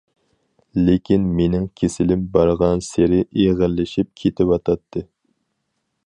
لېكىن 0.85 1.25
مېنىڭ 1.39 1.67
كېسىلىم 1.81 2.23
بارغانسېرى 2.37 3.19
ئېغىرلىشىپ 3.43 4.09
كېتىۋاتاتتى. 4.23 5.05